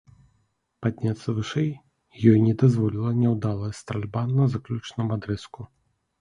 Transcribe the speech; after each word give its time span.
Падняцца 0.85 1.27
вышэй 1.39 1.69
ёй 2.31 2.39
не 2.45 2.53
дазволіла 2.63 3.11
няўдалая 3.21 3.71
стральба 3.81 4.25
на 4.33 4.49
заключным 4.55 5.07
адрэзку. 5.19 5.61